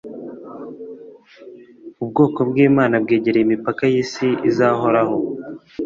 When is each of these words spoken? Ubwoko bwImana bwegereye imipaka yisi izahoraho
Ubwoko 2.03 2.39
bwImana 2.49 2.95
bwegereye 3.03 3.43
imipaka 3.47 3.83
yisi 3.93 4.27
izahoraho 4.49 5.15